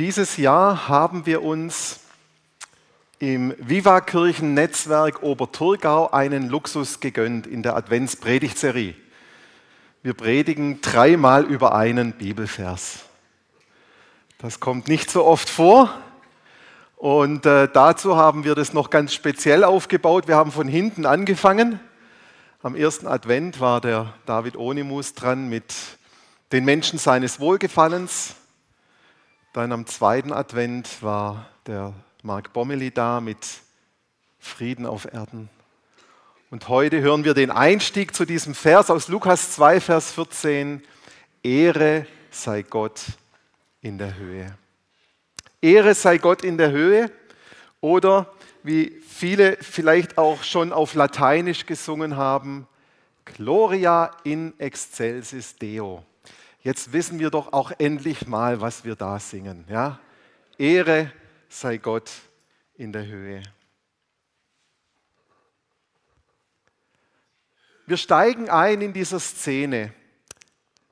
Dieses 0.00 0.38
Jahr 0.38 0.88
haben 0.88 1.26
wir 1.26 1.42
uns 1.42 2.00
im 3.18 3.54
Viva-Kirchen-Netzwerk 3.58 5.22
Oberturgau 5.22 6.10
einen 6.10 6.48
Luxus 6.48 7.00
gegönnt 7.00 7.46
in 7.46 7.62
der 7.62 7.76
Adventspredigtserie. 7.76 8.94
Wir 10.02 10.14
predigen 10.14 10.80
dreimal 10.80 11.44
über 11.44 11.74
einen 11.74 12.14
Bibelvers. 12.14 13.00
Das 14.38 14.58
kommt 14.58 14.88
nicht 14.88 15.10
so 15.10 15.26
oft 15.26 15.50
vor. 15.50 15.94
Und 16.96 17.44
äh, 17.44 17.68
dazu 17.70 18.16
haben 18.16 18.44
wir 18.44 18.54
das 18.54 18.72
noch 18.72 18.88
ganz 18.88 19.12
speziell 19.12 19.64
aufgebaut. 19.64 20.28
Wir 20.28 20.36
haben 20.36 20.50
von 20.50 20.66
hinten 20.66 21.04
angefangen. 21.04 21.78
Am 22.62 22.74
ersten 22.74 23.06
Advent 23.06 23.60
war 23.60 23.82
der 23.82 24.14
David 24.24 24.56
Onimus 24.56 25.12
dran 25.12 25.50
mit 25.50 25.74
den 26.52 26.64
Menschen 26.64 26.98
seines 26.98 27.38
Wohlgefallens. 27.38 28.36
Dann 29.52 29.72
am 29.72 29.84
zweiten 29.84 30.32
Advent 30.32 31.02
war 31.02 31.48
der 31.66 31.92
Mark 32.22 32.52
Bommeli 32.52 32.92
da 32.92 33.20
mit 33.20 33.44
Frieden 34.38 34.86
auf 34.86 35.12
Erden. 35.12 35.50
Und 36.50 36.68
heute 36.68 37.00
hören 37.00 37.24
wir 37.24 37.34
den 37.34 37.50
Einstieg 37.50 38.14
zu 38.14 38.24
diesem 38.24 38.54
Vers 38.54 38.90
aus 38.90 39.08
Lukas 39.08 39.50
2, 39.50 39.80
Vers 39.80 40.12
14. 40.12 40.84
Ehre 41.42 42.06
sei 42.30 42.62
Gott 42.62 43.00
in 43.80 43.98
der 43.98 44.14
Höhe. 44.14 44.56
Ehre 45.60 45.96
sei 45.96 46.18
Gott 46.18 46.44
in 46.44 46.56
der 46.56 46.70
Höhe 46.70 47.10
oder 47.80 48.32
wie 48.62 49.00
viele 49.04 49.56
vielleicht 49.60 50.16
auch 50.16 50.44
schon 50.44 50.72
auf 50.72 50.94
Lateinisch 50.94 51.66
gesungen 51.66 52.16
haben, 52.16 52.68
Gloria 53.24 54.12
in 54.22 54.54
excelsis 54.60 55.56
Deo 55.56 56.04
jetzt 56.62 56.92
wissen 56.92 57.18
wir 57.18 57.30
doch 57.30 57.52
auch 57.52 57.72
endlich 57.78 58.26
mal, 58.26 58.60
was 58.60 58.84
wir 58.84 58.96
da 58.96 59.18
singen. 59.18 59.64
Ja? 59.68 60.00
Ehre 60.58 61.12
sei 61.48 61.78
Gott 61.78 62.10
in 62.74 62.92
der 62.92 63.06
Höhe. 63.06 63.42
Wir 67.86 67.96
steigen 67.96 68.48
ein 68.48 68.82
in 68.82 68.92
dieser 68.92 69.18
Szene. 69.18 69.92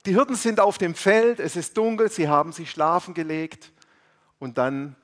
Die 0.05 0.15
Hirten 0.15 0.35
sind 0.35 0.59
auf 0.59 0.79
dem 0.79 0.95
Feld, 0.95 1.39
es 1.39 1.55
ist 1.55 1.77
dunkel, 1.77 2.11
sie 2.11 2.29
haben 2.29 2.53
sich 2.53 2.71
schlafen 2.71 3.15
gelegt 3.15 3.73
und 4.39 4.59
dann 4.59 4.97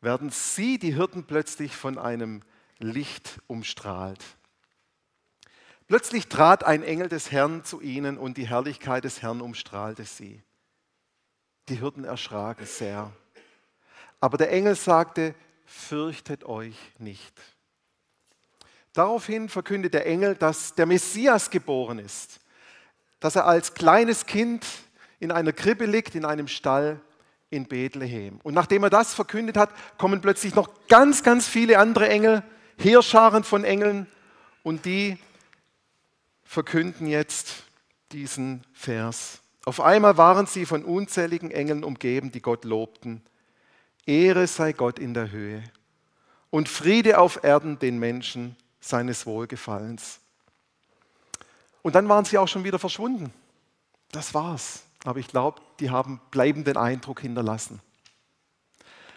werden 0.00 0.30
sie, 0.30 0.78
die 0.78 0.94
Hirten, 0.94 1.24
plötzlich 1.24 1.76
von 1.76 1.98
einem 1.98 2.42
Licht 2.78 3.40
umstrahlt. 3.46 4.24
Plötzlich 5.88 6.28
trat 6.28 6.64
ein 6.64 6.82
Engel 6.82 7.08
des 7.08 7.32
Herrn 7.32 7.64
zu 7.64 7.80
ihnen 7.80 8.18
und 8.18 8.36
die 8.36 8.46
Herrlichkeit 8.46 9.04
des 9.04 9.22
Herrn 9.22 9.40
umstrahlte 9.40 10.04
sie. 10.04 10.42
Die 11.70 11.76
Hirten 11.76 12.04
erschraken 12.04 12.66
sehr. 12.66 13.10
Aber 14.20 14.36
der 14.36 14.52
Engel 14.52 14.74
sagte, 14.74 15.34
fürchtet 15.64 16.44
euch 16.44 16.76
nicht. 16.98 17.32
Daraufhin 18.92 19.48
verkündet 19.48 19.94
der 19.94 20.06
Engel, 20.06 20.34
dass 20.34 20.74
der 20.74 20.84
Messias 20.84 21.48
geboren 21.48 21.98
ist, 21.98 22.40
dass 23.18 23.36
er 23.36 23.46
als 23.46 23.72
kleines 23.72 24.26
Kind 24.26 24.66
in 25.20 25.32
einer 25.32 25.52
Krippe 25.52 25.86
liegt, 25.86 26.14
in 26.14 26.26
einem 26.26 26.48
Stall 26.48 27.00
in 27.48 27.66
Bethlehem. 27.66 28.40
Und 28.42 28.52
nachdem 28.52 28.82
er 28.82 28.90
das 28.90 29.14
verkündet 29.14 29.56
hat, 29.56 29.70
kommen 29.96 30.20
plötzlich 30.20 30.54
noch 30.54 30.68
ganz, 30.88 31.22
ganz 31.22 31.48
viele 31.48 31.78
andere 31.78 32.08
Engel, 32.10 32.42
Heerscharen 32.76 33.42
von 33.42 33.64
Engeln, 33.64 34.06
und 34.62 34.84
die 34.84 35.16
verkünden 36.48 37.06
jetzt 37.06 37.62
diesen 38.10 38.64
Vers. 38.72 39.40
Auf 39.66 39.82
einmal 39.82 40.16
waren 40.16 40.46
sie 40.46 40.64
von 40.64 40.82
unzähligen 40.82 41.50
Engeln 41.50 41.84
umgeben, 41.84 42.32
die 42.32 42.40
Gott 42.40 42.64
lobten. 42.64 43.20
Ehre 44.06 44.46
sei 44.46 44.72
Gott 44.72 44.98
in 44.98 45.12
der 45.12 45.30
Höhe 45.30 45.62
und 46.48 46.70
Friede 46.70 47.18
auf 47.18 47.44
Erden 47.44 47.78
den 47.78 47.98
Menschen 47.98 48.56
seines 48.80 49.26
Wohlgefallens. 49.26 50.20
Und 51.82 51.94
dann 51.94 52.08
waren 52.08 52.24
sie 52.24 52.38
auch 52.38 52.48
schon 52.48 52.64
wieder 52.64 52.78
verschwunden. 52.78 53.30
Das 54.10 54.32
war's. 54.32 54.84
Aber 55.04 55.20
ich 55.20 55.28
glaube, 55.28 55.60
die 55.80 55.90
haben 55.90 56.18
bleibenden 56.30 56.78
Eindruck 56.78 57.20
hinterlassen. 57.20 57.80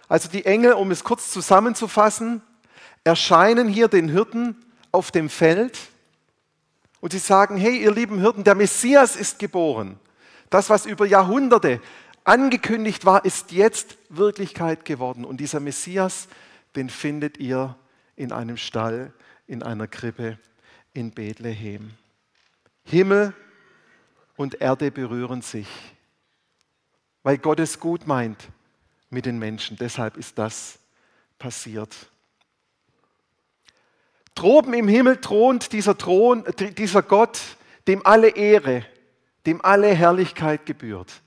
Also 0.09 0.27
die 0.27 0.45
Engel, 0.45 0.73
um 0.73 0.91
es 0.91 1.05
kurz 1.05 1.31
zusammenzufassen, 1.31 2.41
erscheinen 3.05 3.69
hier 3.69 3.87
den 3.87 4.09
Hirten 4.09 4.57
auf 4.91 5.11
dem 5.11 5.29
Feld 5.29 5.79
und 7.01 7.11
sie 7.11 7.19
sagen, 7.19 7.57
hey 7.57 7.77
ihr 7.83 7.91
lieben 7.91 8.19
Hirten, 8.19 8.43
der 8.43 8.55
Messias 8.55 9.15
ist 9.15 9.39
geboren. 9.39 9.99
Das, 10.49 10.69
was 10.69 10.85
über 10.85 11.05
Jahrhunderte 11.05 11.81
angekündigt 12.23 13.05
war, 13.05 13.25
ist 13.25 13.51
jetzt 13.51 13.97
Wirklichkeit 14.09 14.85
geworden. 14.85 15.25
Und 15.25 15.37
dieser 15.37 15.59
Messias, 15.59 16.27
den 16.75 16.89
findet 16.89 17.37
ihr 17.37 17.75
in 18.15 18.31
einem 18.31 18.57
Stall, 18.57 19.13
in 19.47 19.63
einer 19.63 19.87
Krippe 19.87 20.37
in 20.93 21.11
Bethlehem. 21.11 21.91
Himmel 22.83 23.33
und 24.35 24.61
Erde 24.61 24.91
berühren 24.91 25.41
sich, 25.41 25.67
weil 27.23 27.37
Gott 27.37 27.59
es 27.59 27.79
gut 27.79 28.07
meint 28.07 28.49
mit 29.09 29.25
den 29.25 29.39
Menschen. 29.39 29.77
Deshalb 29.77 30.17
ist 30.17 30.37
das 30.37 30.79
passiert. 31.39 32.10
Droben 34.35 34.73
im 34.73 34.87
Himmel 34.87 35.17
thront 35.17 35.73
dieser 35.73 35.97
Thron, 35.97 36.43
dieser 36.77 37.01
Gott, 37.01 37.39
dem 37.87 38.05
alle 38.05 38.29
Ehre, 38.29 38.85
dem 39.45 39.63
alle 39.63 39.93
Herrlichkeit 39.93 40.65
gebührt. 40.65 41.21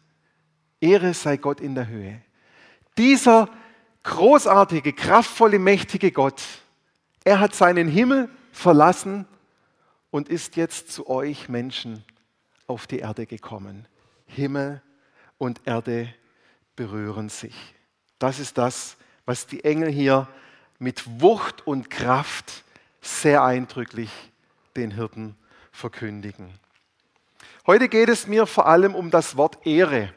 Ehre 0.80 1.14
sei 1.14 1.36
Gott 1.36 1.60
in 1.60 1.74
der 1.74 1.86
Höhe. 1.88 2.20
Dieser 2.96 3.48
großartige, 4.02 4.92
kraftvolle, 4.92 5.58
mächtige 5.58 6.12
Gott, 6.12 6.42
er 7.24 7.40
hat 7.40 7.54
seinen 7.54 7.88
Himmel 7.88 8.28
verlassen 8.52 9.26
und 10.10 10.28
ist 10.28 10.56
jetzt 10.56 10.92
zu 10.92 11.08
euch 11.08 11.48
Menschen 11.48 12.04
auf 12.66 12.86
die 12.86 12.98
Erde 12.98 13.26
gekommen. 13.26 13.86
Himmel 14.26 14.82
und 15.38 15.60
Erde 15.64 16.12
berühren 16.76 17.28
sich. 17.28 17.54
Das 18.18 18.38
ist 18.38 18.58
das, 18.58 18.96
was 19.24 19.46
die 19.46 19.64
Engel 19.64 19.90
hier 19.90 20.28
mit 20.78 21.20
Wucht 21.20 21.66
und 21.66 21.90
Kraft 21.90 22.64
sehr 23.04 23.42
eindrücklich 23.42 24.10
den 24.76 24.90
Hirten 24.90 25.36
verkündigen. 25.70 26.50
Heute 27.66 27.88
geht 27.88 28.08
es 28.08 28.26
mir 28.26 28.46
vor 28.46 28.66
allem 28.66 28.94
um 28.94 29.10
das 29.10 29.36
Wort 29.36 29.66
Ehre. 29.66 30.12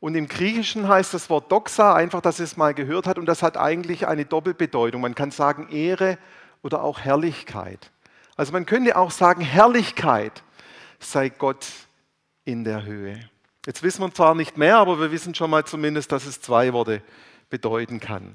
Und 0.00 0.14
im 0.14 0.28
Griechischen 0.28 0.88
heißt 0.88 1.14
das 1.14 1.30
Wort 1.30 1.50
Doxa, 1.50 1.94
einfach, 1.94 2.20
dass 2.20 2.38
es 2.38 2.56
mal 2.56 2.74
gehört 2.74 3.06
hat, 3.06 3.18
und 3.18 3.26
das 3.26 3.42
hat 3.42 3.56
eigentlich 3.56 4.06
eine 4.06 4.26
Doppelbedeutung. 4.26 5.00
Man 5.00 5.14
kann 5.14 5.30
sagen 5.30 5.68
Ehre 5.70 6.18
oder 6.62 6.82
auch 6.82 7.00
Herrlichkeit. 7.00 7.90
Also 8.36 8.52
man 8.52 8.66
könnte 8.66 8.96
auch 8.96 9.10
sagen, 9.10 9.40
Herrlichkeit 9.40 10.42
sei 10.98 11.28
Gott 11.28 11.66
in 12.44 12.64
der 12.64 12.84
Höhe. 12.84 13.30
Jetzt 13.64 13.82
wissen 13.82 14.02
wir 14.02 14.12
zwar 14.12 14.34
nicht 14.34 14.58
mehr, 14.58 14.76
aber 14.76 15.00
wir 15.00 15.10
wissen 15.10 15.34
schon 15.34 15.50
mal 15.50 15.64
zumindest, 15.64 16.12
dass 16.12 16.26
es 16.26 16.40
zwei 16.40 16.72
Worte 16.72 17.02
bedeuten 17.48 18.00
kann. 18.00 18.34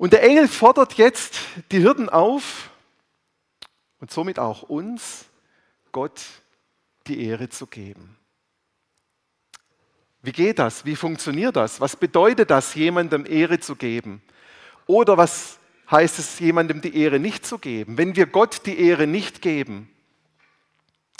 Und 0.00 0.14
der 0.14 0.22
Engel 0.22 0.48
fordert 0.48 0.94
jetzt 0.94 1.40
die 1.72 1.80
Hirten 1.80 2.08
auf 2.08 2.70
und 4.00 4.10
somit 4.10 4.38
auch 4.38 4.62
uns, 4.62 5.26
Gott 5.92 6.22
die 7.06 7.22
Ehre 7.22 7.50
zu 7.50 7.66
geben. 7.66 8.16
Wie 10.22 10.32
geht 10.32 10.58
das? 10.58 10.86
Wie 10.86 10.96
funktioniert 10.96 11.54
das? 11.54 11.82
Was 11.82 11.96
bedeutet 11.96 12.50
das, 12.50 12.74
jemandem 12.74 13.26
Ehre 13.26 13.60
zu 13.60 13.76
geben? 13.76 14.22
Oder 14.86 15.18
was 15.18 15.58
heißt 15.90 16.18
es, 16.18 16.38
jemandem 16.38 16.80
die 16.80 16.96
Ehre 16.96 17.20
nicht 17.20 17.44
zu 17.44 17.58
geben? 17.58 17.98
Wenn 17.98 18.16
wir 18.16 18.24
Gott 18.24 18.64
die 18.64 18.80
Ehre 18.80 19.06
nicht 19.06 19.42
geben, 19.42 19.94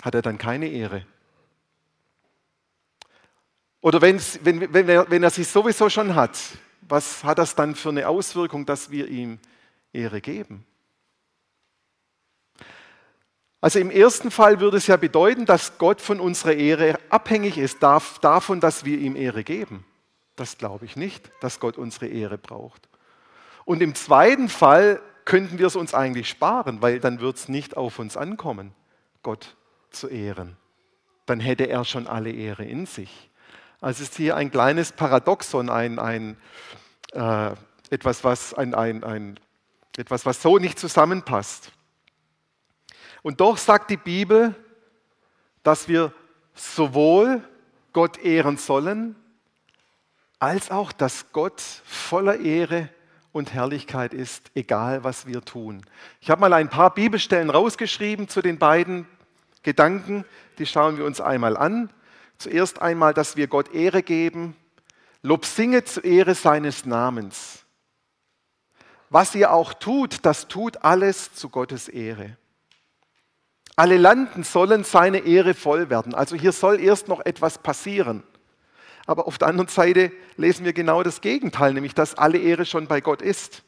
hat 0.01 0.15
er 0.15 0.23
dann 0.23 0.39
keine 0.39 0.67
Ehre. 0.67 1.05
Oder 3.79 4.01
wenn, 4.01 4.19
wenn, 4.41 4.73
wenn, 4.73 4.89
er, 4.89 5.07
wenn 5.11 5.21
er 5.21 5.29
sie 5.29 5.43
sowieso 5.43 5.87
schon 5.87 6.15
hat, 6.15 6.35
was 6.91 7.23
hat 7.23 7.39
das 7.39 7.55
dann 7.55 7.73
für 7.73 7.89
eine 7.89 8.09
Auswirkung, 8.09 8.65
dass 8.65 8.91
wir 8.91 9.07
ihm 9.07 9.39
Ehre 9.93 10.19
geben? 10.19 10.65
Also 13.61 13.79
im 13.79 13.89
ersten 13.89 14.29
Fall 14.29 14.59
würde 14.59 14.77
es 14.77 14.87
ja 14.87 14.97
bedeuten, 14.97 15.45
dass 15.45 15.77
Gott 15.77 16.01
von 16.01 16.19
unserer 16.19 16.53
Ehre 16.53 16.99
abhängig 17.09 17.57
ist, 17.57 17.81
davon, 17.81 18.59
dass 18.59 18.83
wir 18.83 18.97
ihm 18.97 19.15
Ehre 19.15 19.43
geben. 19.43 19.85
Das 20.35 20.57
glaube 20.57 20.85
ich 20.85 20.95
nicht, 20.95 21.31
dass 21.39 21.59
Gott 21.59 21.77
unsere 21.77 22.07
Ehre 22.07 22.37
braucht. 22.37 22.89
Und 23.63 23.81
im 23.81 23.95
zweiten 23.95 24.49
Fall 24.49 25.01
könnten 25.23 25.59
wir 25.59 25.67
es 25.67 25.75
uns 25.75 25.93
eigentlich 25.93 26.27
sparen, 26.27 26.81
weil 26.81 26.99
dann 26.99 27.21
wird 27.21 27.37
es 27.37 27.47
nicht 27.47 27.77
auf 27.77 27.99
uns 27.99 28.17
ankommen, 28.17 28.73
Gott 29.23 29.55
zu 29.91 30.09
ehren. 30.09 30.57
Dann 31.25 31.39
hätte 31.39 31.69
er 31.69 31.85
schon 31.85 32.07
alle 32.07 32.31
Ehre 32.31 32.65
in 32.65 32.85
sich. 32.85 33.29
Also 33.81 34.03
ist 34.03 34.15
hier 34.15 34.35
ein 34.35 34.51
kleines 34.51 34.91
Paradoxon, 34.91 35.69
ein, 35.69 35.97
ein, 35.97 36.37
äh, 37.11 37.51
etwas, 37.89 38.23
was 38.23 38.53
ein, 38.53 38.73
ein, 38.73 39.03
ein, 39.03 39.39
etwas, 39.97 40.25
was 40.25 40.41
so 40.41 40.57
nicht 40.57 40.79
zusammenpasst. 40.79 41.71
Und 43.21 43.41
doch 43.41 43.57
sagt 43.57 43.89
die 43.89 43.97
Bibel, 43.97 44.55
dass 45.63 45.87
wir 45.87 46.13
sowohl 46.55 47.41
Gott 47.93 48.17
ehren 48.19 48.57
sollen, 48.57 49.15
als 50.39 50.71
auch, 50.71 50.91
dass 50.91 51.31
Gott 51.33 51.61
voller 51.61 52.39
Ehre 52.39 52.89
und 53.31 53.53
Herrlichkeit 53.53 54.13
ist, 54.13 54.51
egal 54.55 55.03
was 55.03 55.27
wir 55.27 55.41
tun. 55.41 55.85
Ich 56.19 56.29
habe 56.29 56.41
mal 56.41 56.53
ein 56.53 56.69
paar 56.69 56.93
Bibelstellen 56.93 57.49
rausgeschrieben 57.49 58.27
zu 58.27 58.41
den 58.41 58.57
beiden 58.57 59.07
Gedanken, 59.63 60.25
die 60.57 60.65
schauen 60.65 60.97
wir 60.97 61.05
uns 61.05 61.21
einmal 61.21 61.55
an. 61.55 61.91
Zuerst 62.37 62.81
einmal, 62.81 63.13
dass 63.13 63.35
wir 63.35 63.47
Gott 63.47 63.73
Ehre 63.73 64.01
geben. 64.01 64.55
Lob 65.23 65.45
singe 65.45 65.83
zur 65.83 66.03
Ehre 66.03 66.35
seines 66.35 66.85
Namens. 66.85 67.65
Was 69.09 69.35
ihr 69.35 69.51
auch 69.51 69.73
tut, 69.73 70.25
das 70.25 70.47
tut 70.47 70.83
alles 70.83 71.33
zu 71.33 71.49
Gottes 71.49 71.89
Ehre. 71.89 72.37
Alle 73.75 73.97
Landen 73.97 74.43
sollen 74.43 74.83
seine 74.83 75.19
Ehre 75.19 75.53
voll 75.53 75.89
werden. 75.89 76.13
Also 76.15 76.35
hier 76.35 76.51
soll 76.51 76.79
erst 76.79 77.07
noch 77.07 77.19
etwas 77.25 77.57
passieren. 77.57 78.23
Aber 79.05 79.27
auf 79.27 79.37
der 79.37 79.47
anderen 79.47 79.67
Seite 79.67 80.11
lesen 80.37 80.65
wir 80.65 80.73
genau 80.73 81.03
das 81.03 81.21
Gegenteil, 81.21 81.73
nämlich 81.73 81.93
dass 81.93 82.15
alle 82.15 82.37
Ehre 82.37 82.65
schon 82.65 82.87
bei 82.87 83.01
Gott 83.01 83.21
ist. 83.21 83.63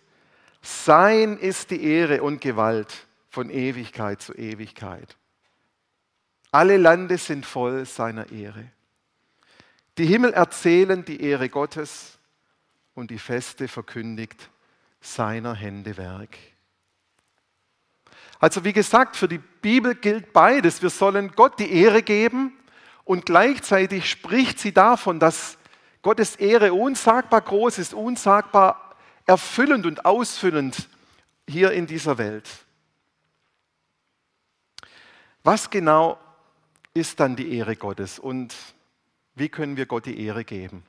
Sein 0.61 1.37
ist 1.37 1.71
die 1.71 1.83
Ehre 1.83 2.23
und 2.23 2.41
Gewalt 2.41 3.07
von 3.29 3.49
Ewigkeit 3.49 4.21
zu 4.21 4.33
Ewigkeit. 4.33 5.17
Alle 6.51 6.77
Lande 6.77 7.17
sind 7.17 7.45
voll 7.45 7.85
seiner 7.85 8.31
Ehre. 8.31 8.71
Die 9.97 10.05
Himmel 10.05 10.33
erzählen 10.33 11.05
die 11.05 11.21
Ehre 11.21 11.49
Gottes 11.49 12.17
und 12.95 13.11
die 13.11 13.19
Feste 13.19 13.67
verkündigt 13.67 14.49
seiner 15.01 15.53
Hände 15.53 15.97
Werk. 15.97 16.37
Also 18.39 18.63
wie 18.63 18.73
gesagt, 18.73 19.15
für 19.15 19.27
die 19.27 19.37
Bibel 19.37 19.95
gilt 19.95 20.33
beides. 20.33 20.81
Wir 20.81 20.89
sollen 20.89 21.31
Gott 21.31 21.59
die 21.59 21.71
Ehre 21.71 22.01
geben 22.01 22.57
und 23.05 23.25
gleichzeitig 23.25 24.09
spricht 24.09 24.59
sie 24.59 24.73
davon, 24.73 25.19
dass 25.19 25.57
Gottes 26.01 26.35
Ehre 26.35 26.73
unsagbar 26.73 27.41
groß 27.41 27.77
ist, 27.77 27.93
unsagbar 27.93 28.95
erfüllend 29.25 29.85
und 29.85 30.05
ausfüllend 30.05 30.89
hier 31.47 31.71
in 31.71 31.87
dieser 31.87 32.17
Welt. 32.17 32.49
Was 35.43 35.69
genau 35.69 36.17
ist 36.93 37.19
dann 37.19 37.35
die 37.35 37.57
Ehre 37.57 37.75
Gottes 37.75 38.19
und 38.19 38.53
wie 39.35 39.49
können 39.49 39.77
wir 39.77 39.85
Gott 39.85 40.05
die 40.05 40.25
Ehre 40.25 40.43
geben? 40.43 40.83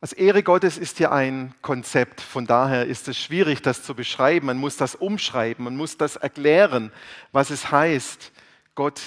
Also 0.00 0.16
Ehre 0.16 0.42
Gottes 0.42 0.78
ist 0.78 0.98
ja 0.98 1.12
ein 1.12 1.54
Konzept, 1.62 2.20
von 2.20 2.44
daher 2.44 2.86
ist 2.86 3.06
es 3.06 3.16
schwierig, 3.16 3.62
das 3.62 3.84
zu 3.84 3.94
beschreiben. 3.94 4.46
Man 4.46 4.56
muss 4.56 4.76
das 4.76 4.96
umschreiben, 4.96 5.64
man 5.64 5.76
muss 5.76 5.96
das 5.96 6.16
erklären, 6.16 6.90
was 7.30 7.50
es 7.50 7.70
heißt, 7.70 8.32
Gott 8.74 9.00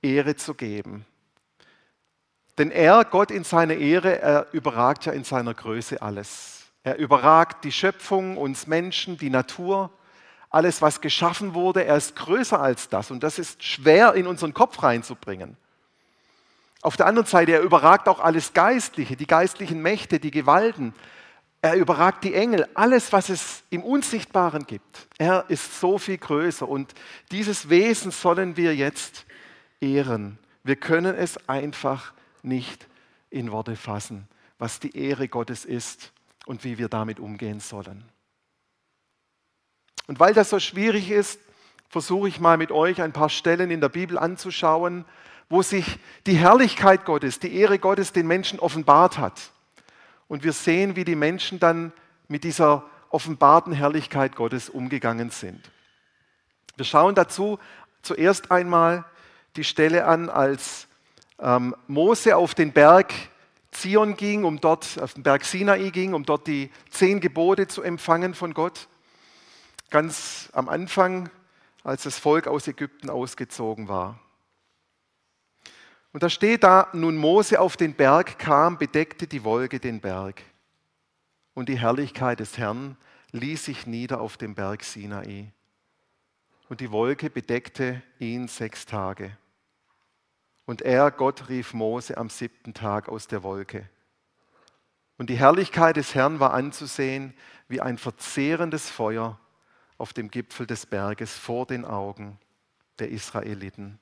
Ehre 0.00 0.36
zu 0.36 0.54
geben. 0.54 1.04
Denn 2.56 2.70
er, 2.70 3.04
Gott 3.04 3.30
in 3.30 3.44
seiner 3.44 3.74
Ehre, 3.74 4.20
er 4.20 4.46
überragt 4.52 5.04
ja 5.04 5.12
in 5.12 5.24
seiner 5.24 5.52
Größe 5.52 6.00
alles. 6.00 6.64
Er 6.82 6.96
überragt 6.96 7.64
die 7.64 7.72
Schöpfung, 7.72 8.38
uns 8.38 8.66
Menschen, 8.66 9.18
die 9.18 9.30
Natur 9.30 9.90
alles, 10.50 10.80
was 10.80 11.02
geschaffen 11.02 11.52
wurde, 11.52 11.84
er 11.84 11.96
ist 11.96 12.16
größer 12.16 12.58
als 12.58 12.88
das. 12.88 13.10
Und 13.10 13.22
das 13.22 13.38
ist 13.38 13.62
schwer 13.62 14.14
in 14.14 14.26
unseren 14.26 14.54
Kopf 14.54 14.82
reinzubringen. 14.82 15.58
Auf 16.80 16.96
der 16.96 17.06
anderen 17.06 17.26
Seite, 17.26 17.52
er 17.52 17.62
überragt 17.62 18.08
auch 18.08 18.20
alles 18.20 18.52
Geistliche, 18.52 19.16
die 19.16 19.26
geistlichen 19.26 19.82
Mächte, 19.82 20.20
die 20.20 20.30
Gewalten. 20.30 20.94
Er 21.60 21.74
überragt 21.74 22.22
die 22.22 22.34
Engel, 22.34 22.68
alles, 22.74 23.12
was 23.12 23.30
es 23.30 23.64
im 23.70 23.82
Unsichtbaren 23.82 24.64
gibt. 24.64 25.08
Er 25.18 25.44
ist 25.48 25.80
so 25.80 25.98
viel 25.98 26.18
größer 26.18 26.68
und 26.68 26.94
dieses 27.32 27.68
Wesen 27.68 28.12
sollen 28.12 28.56
wir 28.56 28.76
jetzt 28.76 29.26
ehren. 29.80 30.38
Wir 30.62 30.76
können 30.76 31.16
es 31.16 31.48
einfach 31.48 32.12
nicht 32.42 32.86
in 33.30 33.50
Worte 33.50 33.74
fassen, 33.74 34.28
was 34.58 34.78
die 34.78 34.96
Ehre 34.96 35.26
Gottes 35.28 35.64
ist 35.64 36.12
und 36.46 36.62
wie 36.62 36.78
wir 36.78 36.88
damit 36.88 37.18
umgehen 37.18 37.58
sollen. 37.58 38.04
Und 40.06 40.20
weil 40.20 40.32
das 40.32 40.50
so 40.50 40.60
schwierig 40.60 41.10
ist, 41.10 41.40
versuche 41.88 42.28
ich 42.28 42.38
mal 42.38 42.56
mit 42.56 42.70
euch 42.70 43.02
ein 43.02 43.12
paar 43.12 43.28
Stellen 43.28 43.70
in 43.70 43.80
der 43.80 43.88
Bibel 43.88 44.16
anzuschauen, 44.16 45.04
wo 45.48 45.62
sich 45.62 45.98
die 46.26 46.36
Herrlichkeit 46.36 47.04
Gottes, 47.04 47.38
die 47.38 47.54
Ehre 47.56 47.78
Gottes 47.78 48.12
den 48.12 48.26
Menschen 48.26 48.58
offenbart 48.58 49.18
hat. 49.18 49.50
Und 50.28 50.44
wir 50.44 50.52
sehen, 50.52 50.94
wie 50.96 51.04
die 51.04 51.16
Menschen 51.16 51.58
dann 51.58 51.92
mit 52.28 52.44
dieser 52.44 52.84
offenbarten 53.10 53.72
Herrlichkeit 53.72 54.36
Gottes 54.36 54.68
umgegangen 54.68 55.30
sind. 55.30 55.70
Wir 56.76 56.84
schauen 56.84 57.14
dazu 57.14 57.58
zuerst 58.02 58.50
einmal 58.50 59.04
die 59.56 59.64
Stelle 59.64 60.06
an, 60.06 60.28
als 60.28 60.86
ähm, 61.40 61.74
Mose 61.86 62.36
auf 62.36 62.54
den 62.54 62.72
Berg 62.72 63.12
Zion 63.70 64.16
ging, 64.16 64.44
um 64.44 64.60
dort 64.60 64.98
auf 65.00 65.14
den 65.14 65.22
Berg 65.22 65.44
Sinai 65.44 65.90
ging, 65.90 66.14
um 66.14 66.24
dort 66.24 66.46
die 66.46 66.70
zehn 66.90 67.20
Gebote 67.20 67.68
zu 67.68 67.82
empfangen 67.82 68.34
von 68.34 68.54
Gott 68.54 68.88
ganz 69.90 70.50
am 70.52 70.68
Anfang, 70.68 71.30
als 71.84 72.02
das 72.02 72.18
Volk 72.18 72.46
aus 72.46 72.68
Ägypten 72.68 73.08
ausgezogen 73.08 73.88
war. 73.88 74.18
Und 76.12 76.22
da 76.22 76.30
steht 76.30 76.64
da, 76.64 76.88
nun 76.92 77.16
Mose 77.16 77.60
auf 77.60 77.76
den 77.76 77.94
Berg 77.94 78.38
kam, 78.38 78.78
bedeckte 78.78 79.26
die 79.26 79.44
Wolke 79.44 79.78
den 79.78 80.00
Berg. 80.00 80.42
Und 81.54 81.68
die 81.68 81.78
Herrlichkeit 81.78 82.40
des 82.40 82.56
Herrn 82.56 82.96
ließ 83.32 83.64
sich 83.64 83.86
nieder 83.86 84.20
auf 84.20 84.36
dem 84.36 84.54
Berg 84.54 84.84
Sinai. 84.84 85.52
Und 86.68 86.80
die 86.80 86.90
Wolke 86.90 87.30
bedeckte 87.30 88.02
ihn 88.18 88.48
sechs 88.48 88.86
Tage. 88.86 89.36
Und 90.66 90.82
er, 90.82 91.10
Gott, 91.10 91.48
rief 91.48 91.72
Mose 91.72 92.16
am 92.16 92.28
siebten 92.28 92.74
Tag 92.74 93.08
aus 93.08 93.26
der 93.26 93.42
Wolke. 93.42 93.88
Und 95.16 95.30
die 95.30 95.38
Herrlichkeit 95.38 95.96
des 95.96 96.14
Herrn 96.14 96.40
war 96.40 96.52
anzusehen 96.52 97.34
wie 97.68 97.80
ein 97.80 97.98
verzehrendes 97.98 98.88
Feuer 98.88 99.38
auf 99.98 100.12
dem 100.12 100.30
Gipfel 100.30 100.66
des 100.66 100.86
Berges 100.86 101.36
vor 101.36 101.66
den 101.66 101.84
Augen 101.84 102.38
der 102.98 103.10
Israeliten. 103.10 103.98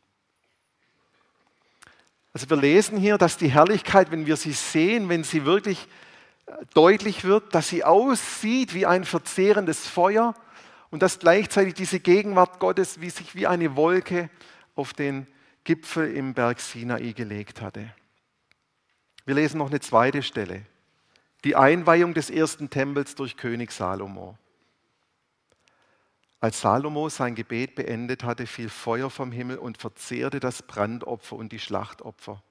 Also 2.36 2.50
wir 2.50 2.58
lesen 2.58 2.98
hier, 2.98 3.16
dass 3.16 3.38
die 3.38 3.48
Herrlichkeit, 3.48 4.10
wenn 4.10 4.26
wir 4.26 4.36
sie 4.36 4.52
sehen, 4.52 5.08
wenn 5.08 5.24
sie 5.24 5.46
wirklich 5.46 5.88
äh, 6.44 6.52
deutlich 6.74 7.24
wird, 7.24 7.54
dass 7.54 7.68
sie 7.68 7.82
aussieht 7.82 8.74
wie 8.74 8.84
ein 8.84 9.06
verzehrendes 9.06 9.86
Feuer 9.86 10.34
und 10.90 11.00
dass 11.00 11.18
gleichzeitig 11.18 11.72
diese 11.72 11.98
Gegenwart 11.98 12.58
Gottes 12.60 13.00
wie 13.00 13.08
sich 13.08 13.34
wie 13.34 13.46
eine 13.46 13.74
Wolke 13.74 14.28
auf 14.74 14.92
den 14.92 15.26
Gipfel 15.64 16.14
im 16.14 16.34
Berg 16.34 16.60
Sinai 16.60 17.12
gelegt 17.12 17.62
hatte. 17.62 17.90
Wir 19.24 19.36
lesen 19.36 19.56
noch 19.56 19.70
eine 19.70 19.80
zweite 19.80 20.22
Stelle. 20.22 20.60
Die 21.42 21.56
Einweihung 21.56 22.12
des 22.12 22.28
ersten 22.28 22.68
Tempels 22.68 23.14
durch 23.14 23.38
König 23.38 23.72
Salomo. 23.72 24.36
Als 26.40 26.60
Salomo 26.60 27.08
sein 27.08 27.34
Gebet 27.34 27.74
beendet 27.74 28.22
hatte, 28.22 28.46
fiel 28.46 28.68
Feuer 28.68 29.10
vom 29.10 29.32
Himmel 29.32 29.58
und 29.58 29.78
verzehrte 29.78 30.38
das 30.38 30.62
Brandopfer 30.62 31.36
und 31.36 31.50
die 31.50 31.58
Schlachtopfer. 31.58 32.42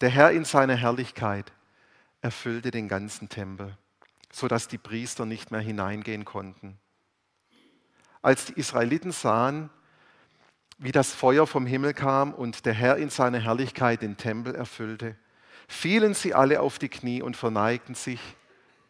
Der 0.00 0.08
Herr 0.08 0.32
in 0.32 0.44
seiner 0.44 0.76
Herrlichkeit 0.76 1.52
erfüllte 2.20 2.70
den 2.70 2.88
ganzen 2.88 3.28
Tempel, 3.28 3.76
sodass 4.32 4.68
die 4.68 4.78
Priester 4.78 5.26
nicht 5.26 5.50
mehr 5.50 5.60
hineingehen 5.60 6.24
konnten. 6.24 6.78
Als 8.20 8.46
die 8.46 8.54
Israeliten 8.54 9.12
sahen, 9.12 9.70
wie 10.78 10.92
das 10.92 11.12
Feuer 11.12 11.46
vom 11.46 11.66
Himmel 11.66 11.94
kam 11.94 12.34
und 12.34 12.66
der 12.66 12.74
Herr 12.74 12.96
in 12.96 13.10
seiner 13.10 13.38
Herrlichkeit 13.38 14.02
den 14.02 14.16
Tempel 14.16 14.54
erfüllte, 14.54 15.16
fielen 15.68 16.14
sie 16.14 16.34
alle 16.34 16.60
auf 16.60 16.78
die 16.78 16.88
Knie 16.88 17.22
und 17.22 17.36
verneigten 17.36 17.94
sich, 17.94 18.20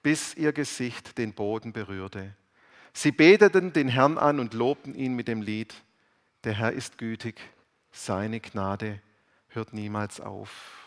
bis 0.02 0.34
ihr 0.34 0.52
Gesicht 0.52 1.18
den 1.18 1.34
Boden 1.34 1.72
berührte. 1.72 2.34
Sie 2.92 3.12
beteten 3.12 3.72
den 3.72 3.88
Herrn 3.88 4.18
an 4.18 4.40
und 4.40 4.54
lobten 4.54 4.94
ihn 4.94 5.14
mit 5.14 5.28
dem 5.28 5.42
Lied, 5.42 5.74
der 6.44 6.54
Herr 6.54 6.72
ist 6.72 6.98
gütig, 6.98 7.40
seine 7.90 8.40
Gnade 8.40 9.00
hört 9.48 9.72
niemals 9.72 10.20
auf. 10.20 10.78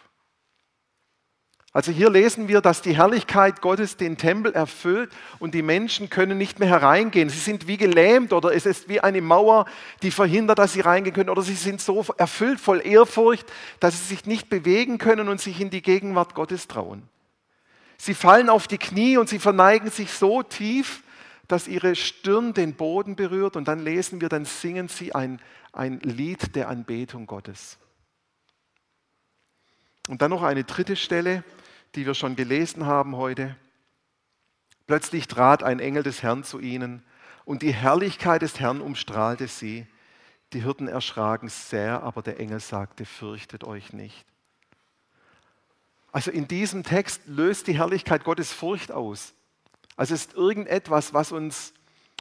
Also 1.74 1.94
hier 1.94 2.10
lesen 2.10 2.50
wir, 2.50 2.60
dass 2.60 2.82
die 2.82 2.98
Herrlichkeit 2.98 3.62
Gottes 3.62 3.96
den 3.96 4.18
Tempel 4.18 4.52
erfüllt 4.52 5.10
und 5.40 5.56
die 5.56 5.62
Menschen 5.62 6.10
können 6.10 6.38
nicht 6.38 6.60
mehr 6.60 6.68
hereingehen. 6.68 7.30
Sie 7.30 7.40
sind 7.40 7.66
wie 7.66 7.78
gelähmt 7.78 8.34
oder 8.34 8.54
es 8.54 8.66
ist 8.66 8.90
wie 8.90 9.00
eine 9.00 9.22
Mauer, 9.22 9.66
die 10.02 10.12
verhindert, 10.12 10.60
dass 10.60 10.74
sie 10.74 10.82
reingehen 10.82 11.16
können. 11.16 11.30
Oder 11.30 11.44
sie 11.44 11.56
sind 11.56 11.80
so 11.80 12.06
erfüllt 12.18 12.60
voll 12.60 12.86
Ehrfurcht, 12.86 13.50
dass 13.80 13.98
sie 13.98 14.16
sich 14.16 14.26
nicht 14.26 14.50
bewegen 14.50 14.98
können 14.98 15.30
und 15.30 15.40
sich 15.40 15.62
in 15.62 15.70
die 15.70 15.82
Gegenwart 15.82 16.36
Gottes 16.36 16.68
trauen. 16.68 17.04
Sie 17.98 18.16
fallen 18.16 18.50
auf 18.50 18.68
die 18.68 18.78
Knie 18.78 19.16
und 19.16 19.30
sie 19.30 19.40
verneigen 19.40 19.92
sich 19.92 20.12
so 20.12 20.44
tief, 20.44 21.02
dass 21.52 21.68
ihre 21.68 21.96
Stirn 21.96 22.54
den 22.54 22.76
Boden 22.76 23.16
berührt 23.16 23.56
und 23.56 23.68
dann 23.68 23.80
lesen 23.80 24.22
wir, 24.22 24.30
dann 24.30 24.46
singen 24.46 24.88
sie 24.88 25.14
ein, 25.14 25.42
ein 25.74 26.00
Lied 26.00 26.56
der 26.56 26.70
Anbetung 26.70 27.26
Gottes. 27.26 27.78
Und 30.08 30.22
dann 30.22 30.32
noch 30.32 30.44
eine 30.44 30.64
dritte 30.64 30.96
Stelle, 30.96 31.44
die 31.96 32.06
wir 32.06 32.14
schon 32.14 32.36
gelesen 32.36 32.86
haben 32.86 33.18
heute. 33.18 33.56
Plötzlich 34.88 35.28
trat 35.28 35.62
ein 35.62 35.80
Engel 35.80 36.04
des 36.04 36.24
Herrn 36.24 36.44
zu 36.44 36.60
ihnen 36.60 37.04
und 37.46 37.62
die 37.62 37.74
Herrlichkeit 37.74 38.42
des 38.42 38.60
Herrn 38.60 38.82
umstrahlte 38.82 39.48
sie. 39.48 39.86
Die 40.54 40.64
Hirten 40.64 40.88
erschraken 40.88 41.50
sehr, 41.50 42.04
aber 42.04 42.22
der 42.22 42.40
Engel 42.40 42.60
sagte, 42.60 43.06
fürchtet 43.06 43.64
euch 43.64 43.94
nicht. 43.94 44.26
Also 46.12 46.32
in 46.32 46.48
diesem 46.48 46.84
Text 46.84 47.22
löst 47.26 47.68
die 47.68 47.78
Herrlichkeit 47.78 48.24
Gottes 48.24 48.52
Furcht 48.52 48.92
aus. 48.92 49.34
Es 50.02 50.10
ist 50.10 50.34
irgendetwas, 50.34 51.14
was 51.14 51.32
uns 51.32 51.74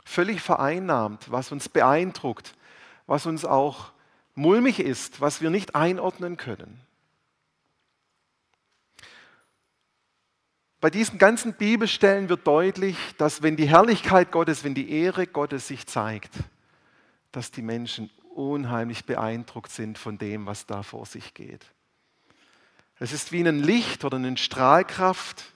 völlig 0.04 0.42
vereinnahmt, 0.42 1.30
was 1.30 1.50
uns 1.50 1.70
beeindruckt, 1.70 2.54
was 3.06 3.24
uns 3.24 3.46
auch 3.46 3.92
mulmig 4.34 4.80
ist, 4.80 5.22
was 5.22 5.40
wir 5.40 5.48
nicht 5.48 5.74
einordnen 5.74 6.36
können. 6.36 6.78
Bei 10.82 10.90
diesen 10.90 11.18
ganzen 11.18 11.54
Bibelstellen 11.54 12.28
wird 12.28 12.46
deutlich, 12.46 12.98
dass 13.16 13.42
wenn 13.42 13.56
die 13.56 13.68
Herrlichkeit 13.68 14.30
Gottes, 14.30 14.62
wenn 14.62 14.74
die 14.74 14.90
Ehre 14.90 15.26
Gottes 15.26 15.66
sich 15.66 15.86
zeigt, 15.86 16.34
dass 17.32 17.50
die 17.50 17.62
Menschen 17.62 18.10
unheimlich 18.34 19.06
beeindruckt 19.06 19.70
sind 19.70 19.96
von 19.96 20.18
dem, 20.18 20.44
was 20.44 20.66
da 20.66 20.82
vor 20.82 21.06
sich 21.06 21.32
geht. 21.32 21.64
Es 22.98 23.14
ist 23.14 23.32
wie 23.32 23.40
ein 23.40 23.62
Licht 23.62 24.04
oder 24.04 24.18
eine 24.18 24.36
Strahlkraft. 24.36 25.54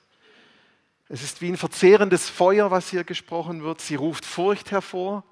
Es 1.14 1.22
ist 1.22 1.40
wie 1.40 1.48
ein 1.48 1.56
verzehrendes 1.56 2.28
Feuer, 2.28 2.72
was 2.72 2.90
hier 2.90 3.04
gesprochen 3.04 3.62
wird. 3.62 3.80
Sie 3.80 3.94
ruft 3.94 4.26
Furcht 4.26 4.72
hervor. 4.72 5.22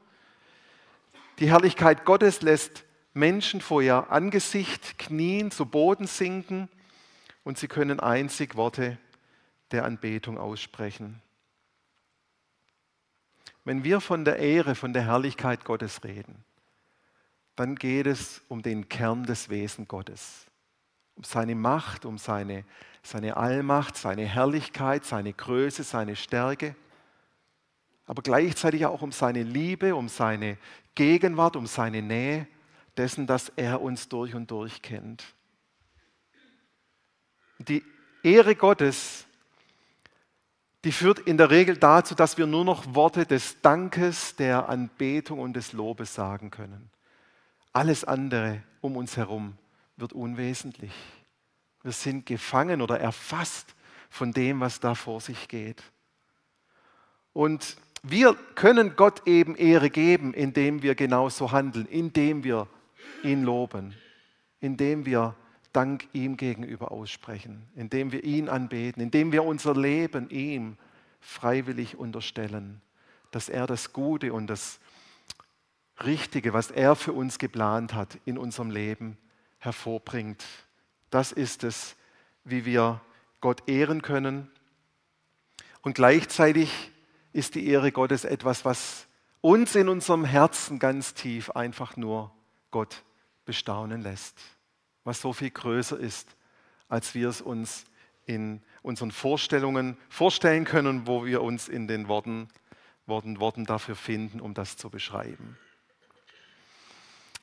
Die 1.41 1.51
Herrlichkeit 1.51 2.05
Gottes 2.05 2.41
lässt 2.41 2.85
Menschen 3.15 3.61
vor 3.61 3.83
ihr 3.83 4.09
Angesicht 4.13 4.97
knien, 4.97 5.51
zu 5.51 5.67
Boden 5.67 6.07
sinken 6.07 6.69
und 7.43 7.59
sie 7.59 7.67
können 7.67 7.99
einzig 7.99 8.55
Worte 8.55 8.97
der 9.73 9.85
Anbetung 9.85 10.39
aussprechen. 10.39 11.21
Wenn 13.65 13.83
wir 13.83 14.01
von 14.01 14.25
der 14.25 14.37
Ehre, 14.37 14.77
von 14.77 14.93
der 14.93 15.07
Herrlichkeit 15.07 15.65
Gottes 15.65 16.05
reden, 16.05 16.45
dann 17.57 17.75
geht 17.75 18.07
es 18.07 18.41
um 18.47 18.63
den 18.63 18.89
Kern 18.89 19.25
des 19.25 19.49
Wesen 19.49 19.89
Gottes, 19.89 20.47
um 21.17 21.25
seine 21.25 21.57
Macht, 21.57 22.05
um 22.05 22.19
seine, 22.19 22.65
seine 23.03 23.37
Allmacht, 23.37 23.97
seine 23.97 24.25
Herrlichkeit, 24.25 25.05
seine 25.05 25.33
Größe, 25.33 25.83
seine 25.83 26.17
Stärke, 26.17 26.77
aber 28.07 28.23
gleichzeitig 28.23 28.87
auch 28.87 29.03
um 29.03 29.13
seine 29.13 29.43
Liebe, 29.43 29.95
um 29.95 30.09
seine 30.09 30.59
Gegenwart, 30.95 31.57
um 31.57 31.67
seine 31.67 32.03
Nähe, 32.03 32.47
dessen, 32.97 33.27
dass 33.27 33.49
er 33.57 33.81
uns 33.81 34.09
durch 34.09 34.35
und 34.35 34.51
durch 34.51 34.83
kennt. 34.83 35.25
Die 37.59 37.83
Ehre 38.23 38.55
Gottes 38.55 39.27
die 40.85 40.93
führt 40.93 41.21
in 41.21 41.37
der 41.37 41.51
Regel 41.51 41.77
dazu, 41.77 42.15
dass 42.15 42.39
wir 42.39 42.47
nur 42.47 42.65
noch 42.65 42.95
Worte 42.95 43.25
des 43.25 43.61
Dankes, 43.61 44.35
der 44.35 44.69
Anbetung 44.69 45.39
und 45.39 45.55
des 45.55 45.73
Lobes 45.73 46.15
sagen 46.15 46.51
können. 46.51 46.91
Alles 47.73 48.05
andere 48.05 48.63
um 48.81 48.97
uns 48.97 49.17
herum 49.17 49.57
wird 49.97 50.13
unwesentlich. 50.13 50.93
Wir 51.83 51.93
sind 51.93 52.27
gefangen 52.27 52.83
oder 52.83 53.01
erfasst 53.01 53.75
von 54.11 54.33
dem, 54.33 54.61
was 54.61 54.81
da 54.81 54.95
vor 54.95 55.21
sich 55.21 55.49
geht. 55.49 55.83
Und 57.33 57.77
wir 58.03 58.35
können 58.55 58.97
Gott 58.97 59.27
eben 59.27 59.55
Ehre 59.55 59.91
geben, 59.91 60.35
indem 60.35 60.83
wir 60.83 60.95
genauso 60.95 61.53
handeln, 61.53 61.87
indem 61.87 62.45
wir 62.45 62.69
ihn 63.23 63.43
loben, 63.43 63.95
indem 64.61 65.07
wir 65.07 65.35
Dank 65.73 66.07
ihm 66.13 66.37
gegenüber 66.37 66.93
aussprechen, 66.93 67.67
indem 67.75 68.13
wir 68.13 68.25
ihn 68.25 68.51
anbeten, 68.51 69.03
indem 69.03 69.33
wir 69.33 69.45
unser 69.45 69.75
Leben 69.75 70.29
ihm 70.29 70.77
freiwillig 71.21 71.97
unterstellen, 71.97 72.83
dass 73.31 73.49
er 73.49 73.67
das 73.67 73.95
Gute 73.95 74.35
und 74.35 74.49
das 74.49 74.81
Richtige, 76.05 76.53
was 76.53 76.71
er 76.71 76.95
für 76.95 77.15
uns 77.15 77.39
geplant 77.39 77.95
hat, 77.95 78.19
in 78.27 78.37
unserem 78.37 78.71
Leben 78.71 79.17
hervorbringt. 79.61 80.45
Das 81.13 81.31
ist 81.31 81.63
es, 81.63 81.95
wie 82.43 82.65
wir 82.65 83.01
Gott 83.41 83.69
ehren 83.69 84.03
können. 84.03 84.51
Und 85.83 85.95
gleichzeitig 85.95 86.91
ist 87.33 87.55
die 87.55 87.69
Ehre 87.69 87.93
Gottes 87.93 88.25
etwas, 88.25 88.65
was 88.65 89.07
uns 89.41 89.77
in 89.77 89.89
unserem 89.89 90.25
Herzen 90.25 90.81
ganz 90.81 91.15
tief 91.15 91.51
einfach 91.51 91.97
nur 91.97 92.33
Gott 92.73 93.05
bestaunen 93.45 94.03
lässt 94.03 94.37
was 95.05 95.21
so 95.21 95.33
viel 95.33 95.51
größer 95.51 95.99
ist, 95.99 96.37
als 96.89 97.15
wir 97.15 97.29
es 97.29 97.41
uns 97.41 97.85
in 98.27 98.63
unseren 98.83 99.11
Vorstellungen 99.11 99.97
vorstellen 100.09 100.65
können, 100.65 101.07
wo 101.07 101.25
wir 101.25 101.43
uns 101.43 101.69
in 101.69 101.89
den 101.89 102.09
Worten, 102.09 102.49
Worten, 103.07 103.41
Worten 103.41 103.65
dafür 103.65 103.97
finden, 103.97 104.41
um 104.41 104.55
das 104.55 104.77
zu 104.77 104.91
beschreiben. 104.91 105.57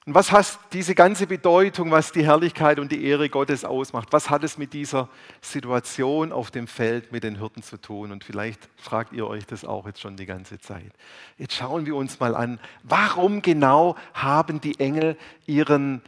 Und 0.10 0.16
was 0.16 0.32
hat 0.32 0.58
diese 0.74 0.96
ganze 0.96 1.28
Bedeutung, 1.28 1.92
was 1.92 2.12
die 2.12 2.26
Herrlichkeit 2.26 2.80
und 2.80 2.92
die 2.92 3.06
Ehre 3.06 3.30
Gottes 3.30 3.64
ausmacht? 3.64 4.08
Was 4.10 4.32
hat 4.32 4.44
es 4.44 4.58
mit 4.58 4.74
dieser 4.74 5.08
Situation 5.40 6.32
auf 6.32 6.50
dem 6.50 6.66
Feld 6.66 7.12
mit 7.12 7.24
den 7.24 7.38
Hirten 7.38 7.62
zu 7.62 7.78
tun? 7.78 8.12
Und 8.12 8.24
vielleicht 8.24 8.70
fragt 8.76 9.14
ihr 9.14 9.28
euch 9.28 9.46
das 9.46 9.66
auch 9.66 9.86
jetzt 9.86 10.02
schon 10.02 10.18
die 10.18 10.26
ganze 10.26 10.58
Zeit. 10.58 10.92
Jetzt 11.38 11.54
schauen 11.54 11.86
wir 11.86 11.96
uns 11.96 12.20
mal 12.20 12.36
an, 12.36 12.60
warum 12.82 13.44
genau 13.44 13.96
haben 14.16 14.60
die 14.62 14.80
Engel 14.80 15.16
ihren, 15.46 16.02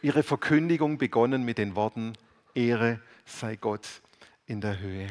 ihre 0.00 0.22
Verkündigung 0.22 0.96
begonnen 0.96 1.44
mit 1.44 1.58
den 1.58 1.76
Worten, 1.76 2.14
Ehre 2.54 3.00
sei 3.26 3.56
Gott 3.56 3.86
in 4.46 4.62
der 4.62 4.80
Höhe. 4.80 5.08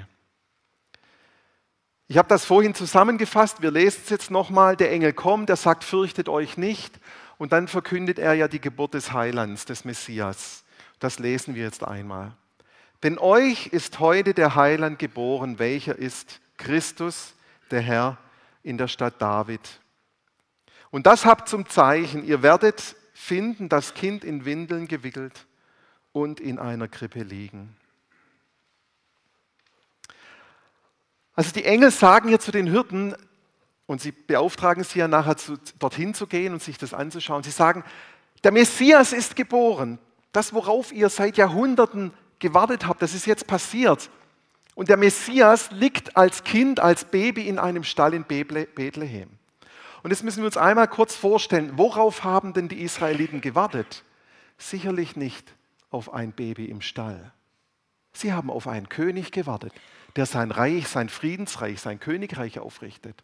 Ich 2.07 2.17
habe 2.17 2.27
das 2.27 2.43
vorhin 2.43 2.73
zusammengefasst, 2.73 3.61
wir 3.61 3.69
lesen 3.69 4.01
es 4.03 4.09
jetzt 4.09 4.31
nochmal. 4.31 4.75
Der 4.75 4.91
Engel 4.91 5.13
kommt, 5.13 5.51
er 5.51 5.57
sagt, 5.57 5.83
fürchtet 5.83 6.27
euch 6.27 6.57
nicht. 6.57 6.99
Und 7.41 7.53
dann 7.53 7.67
verkündet 7.67 8.19
er 8.19 8.35
ja 8.35 8.47
die 8.47 8.61
Geburt 8.61 8.93
des 8.93 9.13
Heilands, 9.13 9.65
des 9.65 9.83
Messias. 9.83 10.63
Das 10.99 11.17
lesen 11.17 11.55
wir 11.55 11.63
jetzt 11.63 11.83
einmal. 11.83 12.33
Denn 13.01 13.17
euch 13.17 13.65
ist 13.65 13.99
heute 13.99 14.35
der 14.35 14.53
Heiland 14.53 14.99
geboren, 14.99 15.57
welcher 15.57 15.95
ist 15.95 16.39
Christus, 16.57 17.33
der 17.71 17.81
Herr 17.81 18.19
in 18.61 18.77
der 18.77 18.87
Stadt 18.87 19.19
David. 19.19 19.59
Und 20.91 21.07
das 21.07 21.25
habt 21.25 21.49
zum 21.49 21.67
Zeichen, 21.67 22.23
ihr 22.23 22.43
werdet 22.43 22.95
finden 23.15 23.69
das 23.69 23.95
Kind 23.95 24.23
in 24.23 24.45
Windeln 24.45 24.87
gewickelt 24.87 25.47
und 26.11 26.39
in 26.39 26.59
einer 26.59 26.87
Krippe 26.87 27.23
liegen. 27.23 27.75
Also 31.33 31.51
die 31.53 31.65
Engel 31.65 31.89
sagen 31.89 32.29
hier 32.29 32.39
zu 32.39 32.51
den 32.51 32.67
Hirten, 32.67 33.15
und 33.91 34.01
sie 34.01 34.11
beauftragen 34.11 34.83
sie 34.83 34.99
ja 34.99 35.07
nachher 35.07 35.37
zu, 35.37 35.57
dorthin 35.79 36.13
zu 36.13 36.27
gehen 36.27 36.53
und 36.53 36.63
sich 36.63 36.77
das 36.77 36.93
anzuschauen. 36.93 37.43
Sie 37.43 37.51
sagen, 37.51 37.83
der 38.43 38.51
Messias 38.51 39.13
ist 39.13 39.35
geboren. 39.35 39.99
Das, 40.31 40.53
worauf 40.53 40.91
ihr 40.93 41.09
seit 41.09 41.37
Jahrhunderten 41.37 42.13
gewartet 42.39 42.87
habt, 42.87 43.01
das 43.01 43.13
ist 43.13 43.25
jetzt 43.25 43.47
passiert. 43.47 44.09
Und 44.75 44.87
der 44.87 44.97
Messias 44.97 45.71
liegt 45.71 46.15
als 46.15 46.43
Kind, 46.43 46.79
als 46.79 47.03
Baby 47.05 47.47
in 47.47 47.59
einem 47.59 47.83
Stall 47.83 48.13
in 48.13 48.23
Bethlehem. 48.23 49.29
Und 50.03 50.11
jetzt 50.11 50.23
müssen 50.23 50.39
wir 50.39 50.45
uns 50.45 50.57
einmal 50.57 50.87
kurz 50.87 51.15
vorstellen, 51.15 51.73
worauf 51.75 52.23
haben 52.23 52.53
denn 52.53 52.69
die 52.69 52.81
Israeliten 52.81 53.41
gewartet? 53.41 54.03
Sicherlich 54.57 55.15
nicht 55.15 55.53
auf 55.91 56.13
ein 56.13 56.31
Baby 56.31 56.65
im 56.65 56.81
Stall. 56.81 57.33
Sie 58.13 58.33
haben 58.33 58.49
auf 58.49 58.67
einen 58.67 58.89
König 58.89 59.31
gewartet, 59.31 59.73
der 60.15 60.25
sein 60.25 60.51
Reich, 60.51 60.87
sein 60.87 61.09
Friedensreich, 61.09 61.79
sein 61.81 61.99
Königreich 61.99 62.59
aufrichtet. 62.59 63.21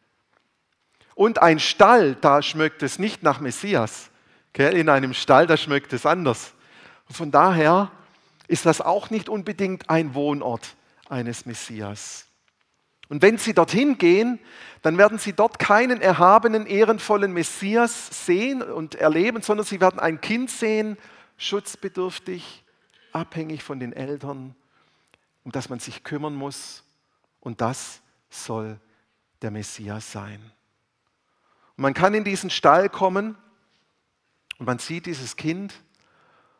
Und 1.17 1.41
ein 1.41 1.59
Stall, 1.59 2.13
da 2.13 2.43
schmeckt 2.43 2.83
es 2.83 2.99
nicht 2.99 3.23
nach 3.23 3.39
Messias. 3.39 4.11
In 4.55 4.87
einem 4.87 5.15
Stall, 5.15 5.47
da 5.47 5.57
schmeckt 5.57 5.91
es 5.93 6.05
anders. 6.05 6.53
Von 7.09 7.31
daher 7.31 7.91
ist 8.47 8.67
das 8.67 8.81
auch 8.81 9.09
nicht 9.09 9.27
unbedingt 9.27 9.89
ein 9.89 10.13
Wohnort 10.13 10.75
eines 11.09 11.47
Messias. 11.47 12.27
Und 13.09 13.23
wenn 13.23 13.39
Sie 13.39 13.55
dorthin 13.55 13.97
gehen, 13.97 14.37
dann 14.83 14.99
werden 14.99 15.17
Sie 15.17 15.33
dort 15.33 15.57
keinen 15.57 16.01
erhabenen, 16.01 16.67
ehrenvollen 16.67 17.33
Messias 17.33 18.27
sehen 18.27 18.61
und 18.61 18.93
erleben, 18.93 19.41
sondern 19.41 19.65
Sie 19.65 19.81
werden 19.81 19.99
ein 19.99 20.21
Kind 20.21 20.51
sehen, 20.51 20.97
schutzbedürftig, 21.37 22.63
abhängig 23.11 23.63
von 23.63 23.79
den 23.79 23.91
Eltern, 23.91 24.55
um 25.43 25.51
das 25.51 25.69
man 25.69 25.79
sich 25.79 26.03
kümmern 26.03 26.35
muss. 26.35 26.83
Und 27.39 27.59
das 27.59 28.03
soll 28.29 28.79
der 29.41 29.49
Messias 29.49 30.11
sein. 30.11 30.51
Und 31.77 31.83
man 31.83 31.93
kann 31.93 32.13
in 32.15 32.23
diesen 32.23 32.49
Stall 32.49 32.89
kommen 32.89 33.37
und 34.57 34.65
man 34.65 34.79
sieht 34.79 35.05
dieses 35.05 35.35
Kind 35.35 35.73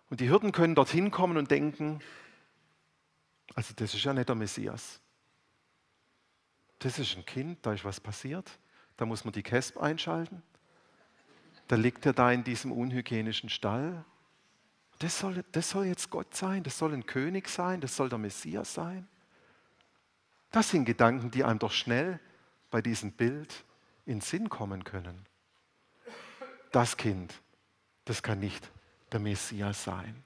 und 0.10 0.20
die 0.20 0.28
Hirten 0.30 0.52
können 0.52 0.76
dorthin 0.76 1.10
kommen 1.10 1.38
und 1.38 1.50
denken, 1.50 2.00
also 3.56 3.74
das 3.76 3.96
ist 3.96 4.04
ja 4.04 4.14
nicht 4.14 4.30
der 4.30 4.36
Messias. 4.36 5.02
Das 6.80 7.00
ist 7.00 7.18
ein 7.18 7.26
Kind, 7.26 7.66
da 7.66 7.74
ist 7.74 7.84
was 7.84 8.00
passiert, 8.00 8.60
da 8.96 9.06
muss 9.06 9.26
man 9.26 9.32
die 9.32 9.42
Kesp 9.42 9.78
einschalten. 9.78 10.44
Da 11.68 11.76
liegt 11.76 12.06
er 12.06 12.14
da 12.14 12.32
in 12.32 12.44
diesem 12.44 12.72
unhygienischen 12.72 13.50
Stall. 13.50 14.06
Das 15.00 15.20
soll, 15.20 15.44
das 15.52 15.72
soll 15.72 15.86
jetzt 15.86 16.12
Gott 16.12 16.36
sein, 16.36 16.64
das 16.64 16.78
soll 16.78 16.94
ein 16.94 17.06
König 17.08 17.50
sein, 17.50 17.82
das 17.82 17.96
soll 17.96 18.10
der 18.10 18.20
Messias 18.20 18.74
sein. 18.74 19.08
Das 20.52 20.70
sind 20.70 20.86
Gedanken, 20.86 21.32
die 21.32 21.44
einem 21.44 21.60
doch 21.60 21.72
schnell 21.72 22.20
bei 22.70 22.82
diesem 22.82 23.12
Bild 23.12 23.66
in 24.08 24.22
Sinn 24.22 24.50
kommen 24.50 24.84
können. 24.84 25.28
Das 26.72 26.98
Kind, 26.98 27.34
das 28.06 28.24
kann 28.24 28.40
nicht 28.40 28.72
der 29.12 29.20
Messias 29.20 29.84
sein. 29.84 30.24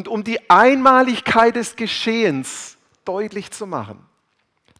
und 0.00 0.08
um 0.08 0.24
die 0.24 0.48
Einmaligkeit 0.48 1.56
des 1.56 1.76
Geschehens 1.76 2.78
deutlich 3.04 3.50
zu 3.50 3.66
machen, 3.66 4.02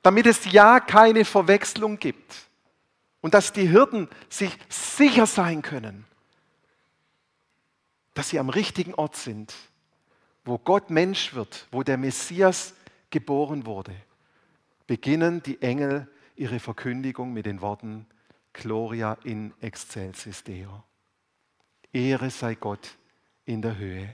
damit 0.00 0.26
es 0.26 0.50
ja 0.50 0.81
keine 0.81 1.26
Verwechslung 1.26 1.99
gibt 1.99 2.49
und 3.21 3.35
dass 3.35 3.52
die 3.52 3.69
Hirten 3.69 4.09
sich 4.31 4.57
sicher 4.71 5.26
sein 5.26 5.61
können, 5.61 6.07
dass 8.14 8.31
sie 8.31 8.38
am 8.38 8.49
richtigen 8.49 8.95
Ort 8.95 9.14
sind, 9.14 9.55
wo 10.47 10.57
Gott 10.57 10.88
Mensch 10.88 11.35
wird, 11.35 11.67
wo 11.71 11.83
der 11.83 11.99
Messias 11.99 12.73
geboren 13.11 13.67
wurde, 13.67 13.95
beginnen 14.90 15.40
die 15.40 15.62
Engel 15.62 16.09
ihre 16.35 16.59
Verkündigung 16.59 17.32
mit 17.32 17.47
den 17.47 17.61
Worten 17.61 18.06
Gloria 18.52 19.16
in 19.23 19.54
excelsis 19.61 20.42
Deo. 20.42 20.82
Ehre 21.92 22.28
sei 22.30 22.56
Gott 22.56 22.99
in 23.44 23.62
der 23.62 23.78
Höhe. 23.78 24.12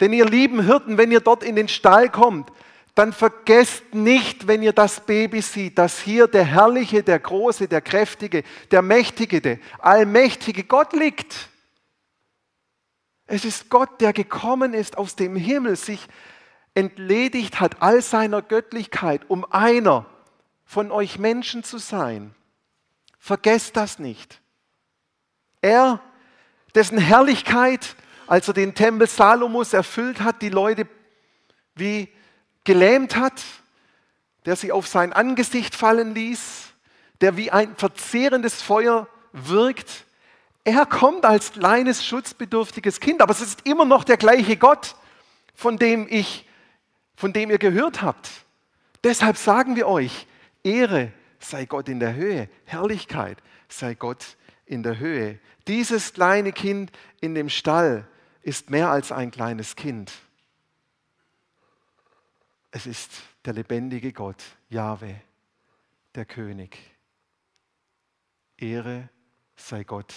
Denn 0.00 0.12
ihr 0.12 0.26
lieben 0.26 0.66
Hirten, 0.66 0.98
wenn 0.98 1.10
ihr 1.10 1.20
dort 1.20 1.42
in 1.42 1.56
den 1.56 1.68
Stall 1.68 2.10
kommt, 2.10 2.52
dann 2.94 3.14
vergesst 3.14 3.94
nicht, 3.94 4.46
wenn 4.46 4.62
ihr 4.62 4.74
das 4.74 5.06
Baby 5.06 5.40
seht, 5.40 5.78
dass 5.78 5.98
hier 5.98 6.26
der 6.26 6.44
herrliche, 6.44 7.02
der 7.02 7.18
große, 7.18 7.68
der 7.68 7.80
kräftige, 7.80 8.42
der 8.70 8.82
mächtige, 8.82 9.40
der 9.40 9.60
allmächtige 9.78 10.64
Gott 10.64 10.92
liegt. 10.92 11.48
Es 13.26 13.46
ist 13.46 13.70
Gott, 13.70 13.98
der 14.02 14.12
gekommen 14.12 14.74
ist 14.74 14.98
aus 14.98 15.16
dem 15.16 15.36
Himmel, 15.36 15.76
sich 15.76 16.06
entledigt 16.78 17.58
hat 17.58 17.82
all 17.82 18.00
seiner 18.02 18.40
Göttlichkeit, 18.40 19.22
um 19.26 19.44
einer 19.50 20.06
von 20.64 20.92
euch 20.92 21.18
Menschen 21.18 21.64
zu 21.64 21.78
sein. 21.78 22.36
Vergesst 23.18 23.76
das 23.76 23.98
nicht. 23.98 24.40
Er, 25.60 26.00
dessen 26.76 26.98
Herrlichkeit, 26.98 27.96
als 28.28 28.46
er 28.46 28.54
den 28.54 28.76
Tempel 28.76 29.08
Salomos 29.08 29.72
erfüllt 29.72 30.20
hat, 30.20 30.40
die 30.40 30.50
Leute 30.50 30.86
wie 31.74 32.08
gelähmt 32.62 33.16
hat, 33.16 33.42
der 34.46 34.54
sie 34.54 34.70
auf 34.70 34.86
sein 34.86 35.12
Angesicht 35.12 35.74
fallen 35.74 36.14
ließ, 36.14 36.66
der 37.20 37.36
wie 37.36 37.50
ein 37.50 37.74
verzehrendes 37.74 38.62
Feuer 38.62 39.08
wirkt. 39.32 40.04
Er 40.62 40.86
kommt 40.86 41.24
als 41.24 41.54
kleines, 41.54 42.06
schutzbedürftiges 42.06 43.00
Kind, 43.00 43.20
aber 43.20 43.32
es 43.32 43.40
ist 43.40 43.66
immer 43.66 43.84
noch 43.84 44.04
der 44.04 44.16
gleiche 44.16 44.56
Gott, 44.56 44.94
von 45.56 45.76
dem 45.76 46.06
ich, 46.08 46.47
von 47.18 47.32
dem 47.32 47.50
ihr 47.50 47.58
gehört 47.58 48.00
habt. 48.00 48.30
Deshalb 49.02 49.36
sagen 49.36 49.74
wir 49.74 49.88
euch, 49.88 50.28
Ehre 50.62 51.12
sei 51.40 51.64
Gott 51.64 51.88
in 51.88 51.98
der 51.98 52.14
Höhe, 52.14 52.48
Herrlichkeit 52.64 53.42
sei 53.68 53.94
Gott 53.94 54.36
in 54.66 54.84
der 54.84 55.00
Höhe. 55.00 55.40
Dieses 55.66 56.12
kleine 56.12 56.52
Kind 56.52 56.92
in 57.20 57.34
dem 57.34 57.48
Stall 57.48 58.06
ist 58.42 58.70
mehr 58.70 58.90
als 58.90 59.10
ein 59.10 59.32
kleines 59.32 59.74
Kind. 59.74 60.12
Es 62.70 62.86
ist 62.86 63.10
der 63.44 63.54
lebendige 63.54 64.12
Gott, 64.12 64.44
Jahwe, 64.68 65.20
der 66.14 66.24
König. 66.24 66.78
Ehre 68.56 69.08
sei 69.56 69.82
Gott 69.82 70.14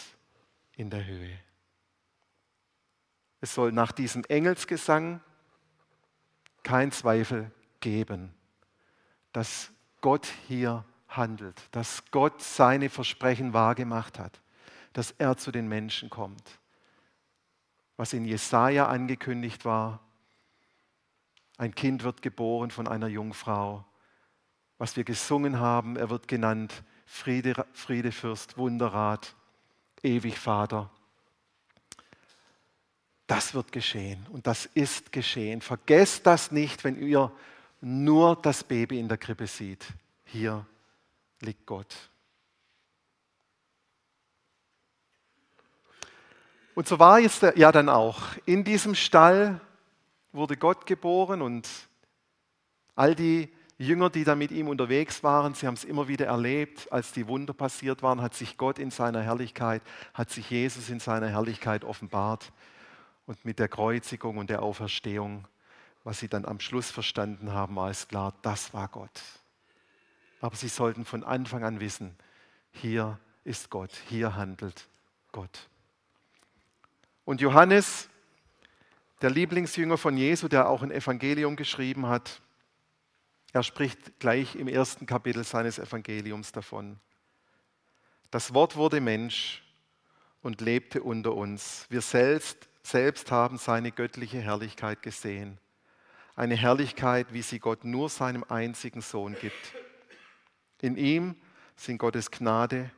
in 0.75 0.91
der 0.91 1.03
Höhe. 1.03 1.35
Es 3.39 3.55
soll 3.55 3.71
nach 3.71 3.91
diesem 3.91 4.23
Engelsgesang 4.25 5.19
kein 6.63 6.91
Zweifel 6.91 7.51
geben, 7.79 8.33
dass 9.33 9.71
Gott 10.01 10.27
hier 10.47 10.85
handelt, 11.07 11.61
dass 11.71 12.03
Gott 12.11 12.41
seine 12.41 12.89
Versprechen 12.89 13.53
wahrgemacht 13.53 14.19
hat, 14.19 14.41
dass 14.93 15.11
er 15.17 15.37
zu 15.37 15.51
den 15.51 15.67
Menschen 15.67 16.09
kommt. 16.09 16.59
Was 17.97 18.13
in 18.13 18.25
Jesaja 18.25 18.87
angekündigt 18.87 19.65
war, 19.65 19.99
ein 21.57 21.75
Kind 21.75 22.03
wird 22.03 22.21
geboren 22.21 22.71
von 22.71 22.87
einer 22.87 23.07
Jungfrau. 23.07 23.85
Was 24.79 24.95
wir 24.95 25.03
gesungen 25.03 25.59
haben, 25.59 25.95
er 25.95 26.09
wird 26.09 26.27
genannt 26.27 26.83
Friede, 27.05 27.67
Friedefürst, 27.73 28.57
Wunderrat, 28.57 29.35
ewig 30.01 30.39
Vater. 30.39 30.89
Das 33.31 33.53
wird 33.53 33.71
geschehen 33.71 34.27
und 34.33 34.45
das 34.45 34.65
ist 34.65 35.13
geschehen. 35.13 35.61
Vergesst 35.61 36.27
das 36.27 36.51
nicht, 36.51 36.83
wenn 36.83 37.01
ihr 37.01 37.31
nur 37.79 38.35
das 38.35 38.61
Baby 38.61 38.99
in 38.99 39.07
der 39.07 39.17
Krippe 39.17 39.47
sieht. 39.47 39.87
Hier 40.25 40.65
liegt 41.39 41.65
Gott. 41.65 41.95
Und 46.75 46.89
so 46.89 46.99
war 46.99 47.21
es 47.21 47.39
ja 47.55 47.71
dann 47.71 47.87
auch. 47.87 48.21
In 48.45 48.65
diesem 48.65 48.95
Stall 48.95 49.61
wurde 50.33 50.57
Gott 50.57 50.85
geboren 50.85 51.41
und 51.41 51.69
all 52.97 53.15
die 53.15 53.47
Jünger, 53.77 54.09
die 54.09 54.25
da 54.25 54.35
mit 54.35 54.51
ihm 54.51 54.67
unterwegs 54.67 55.23
waren, 55.23 55.53
sie 55.53 55.67
haben 55.67 55.75
es 55.75 55.85
immer 55.85 56.09
wieder 56.09 56.25
erlebt, 56.25 56.91
als 56.91 57.13
die 57.13 57.25
Wunder 57.29 57.53
passiert 57.53 58.03
waren, 58.03 58.21
hat 58.21 58.33
sich 58.33 58.57
Gott 58.57 58.77
in 58.77 58.91
seiner 58.91 59.21
Herrlichkeit, 59.21 59.83
hat 60.13 60.29
sich 60.31 60.49
Jesus 60.49 60.89
in 60.89 60.99
seiner 60.99 61.29
Herrlichkeit 61.29 61.85
offenbart. 61.85 62.51
Und 63.25 63.45
mit 63.45 63.59
der 63.59 63.67
Kreuzigung 63.67 64.37
und 64.37 64.49
der 64.49 64.61
Auferstehung, 64.61 65.47
was 66.03 66.19
sie 66.19 66.27
dann 66.27 66.45
am 66.45 66.59
Schluss 66.59 66.89
verstanden 66.89 67.53
haben, 67.53 67.75
war 67.75 67.89
es 67.89 68.07
klar, 68.07 68.33
das 68.41 68.73
war 68.73 68.87
Gott. 68.87 69.21
Aber 70.39 70.55
sie 70.55 70.67
sollten 70.67 71.05
von 71.05 71.23
Anfang 71.23 71.63
an 71.63 71.79
wissen, 71.79 72.15
hier 72.71 73.19
ist 73.43 73.69
Gott, 73.69 73.91
hier 74.09 74.35
handelt 74.35 74.87
Gott. 75.31 75.69
Und 77.25 77.41
Johannes 77.41 78.09
der 79.21 79.29
Lieblingsjünger 79.29 79.97
von 79.97 80.17
Jesu, 80.17 80.47
der 80.47 80.67
auch 80.67 80.81
ein 80.81 80.91
Evangelium 80.91 81.55
geschrieben 81.55 82.07
hat, 82.07 82.41
er 83.53 83.63
spricht 83.63 84.19
gleich 84.19 84.55
im 84.55 84.67
ersten 84.67 85.05
Kapitel 85.05 85.43
seines 85.43 85.77
Evangeliums 85.77 86.51
davon. 86.51 86.99
Das 88.31 88.53
Wort 88.53 88.77
wurde 88.77 89.01
Mensch 89.01 89.61
und 90.41 90.61
lebte 90.61 91.03
unter 91.03 91.35
uns. 91.35 91.85
Wir 91.89 92.01
selbst, 92.01 92.69
selbst 92.83 93.31
haben 93.31 93.57
seine 93.57 93.91
göttliche 93.91 94.39
Herrlichkeit 94.39 95.01
gesehen. 95.01 95.59
Eine 96.35 96.55
Herrlichkeit, 96.55 97.33
wie 97.33 97.41
sie 97.41 97.59
Gott 97.59 97.83
nur 97.83 98.09
seinem 98.09 98.43
einzigen 98.43 99.01
Sohn 99.01 99.35
gibt. 99.39 99.73
In 100.81 100.97
ihm 100.97 101.35
sind 101.75 101.97
Gottes 101.97 102.31
Gnade 102.31 102.89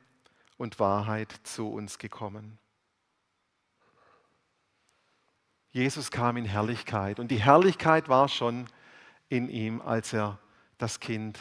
und 0.58 0.80
Wahrheit 0.80 1.34
zu 1.44 1.70
uns 1.70 1.98
gekommen. 1.98 2.58
Jesus 5.72 6.12
kam 6.12 6.38
in 6.38 6.46
Herrlichkeit 6.46 7.20
und 7.20 7.30
die 7.30 7.42
Herrlichkeit 7.42 8.08
war 8.08 8.30
schon 8.30 8.68
in 9.28 9.50
ihm, 9.50 9.82
als 9.82 10.14
er 10.14 10.40
das 10.78 11.00
Kind 11.00 11.40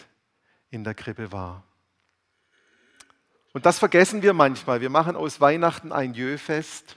in 0.71 0.85
der 0.85 0.95
Krippe 0.95 1.31
war. 1.33 1.63
Und 3.53 3.67
das 3.67 3.79
vergessen 3.79 4.23
wir 4.23 4.33
manchmal. 4.33 4.81
Wir 4.81 4.89
machen 4.89 5.15
aus 5.15 5.41
Weihnachten 5.41 5.93
ein 5.93 6.15
Jö-Fest, 6.15 6.95